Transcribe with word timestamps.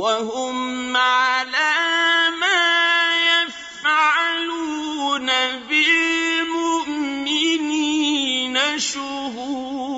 وهم 0.00 0.96
على 0.96 1.76
ما 2.40 2.64
يفعلون 3.44 4.46
بالمؤمنين 5.68 6.98
شهود. 8.78 9.90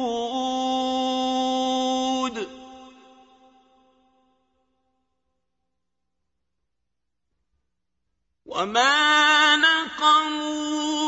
وما 8.46 9.56
نقموا 9.56 11.01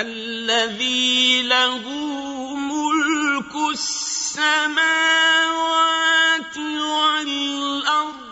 الذي 0.00 1.42
له 1.42 1.84
ملك 2.54 3.54
السماوات 3.72 4.78
والأرض 6.58 8.28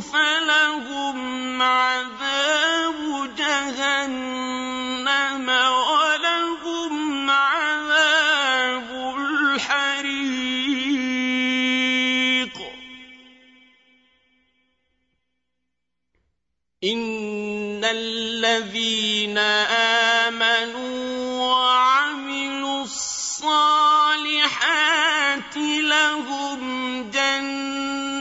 فلهم 0.00 1.62
عذاب 1.62 3.30
جهنم 3.36 5.48
ولهم 5.48 7.30
عذاب 7.30 9.16
الحريق. 9.18 10.16
إن 16.84 17.84
الذين 17.84 19.38
آمنوا 20.28 21.35
لهم 26.16 27.10
جنات 27.10 28.16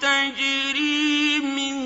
تجري 0.00 1.38
من 1.38 1.76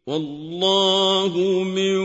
وَاللَّهُ 0.08 1.34
مِنْ 1.64 1.98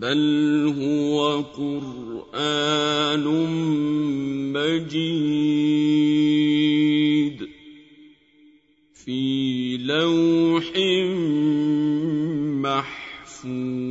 بل 0.00 0.74
هو 0.80 1.42
قرآن 1.42 3.24
مجيد 4.52 5.88
في 8.94 9.76
لوح 9.76 10.72
محفوظ 12.64 13.89